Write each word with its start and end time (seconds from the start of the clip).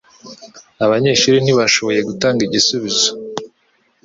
Abanyeshuri 0.85 1.37
ntibashoboye 1.41 1.99
gutanga 2.09 2.39
igisubizo. 2.47 3.09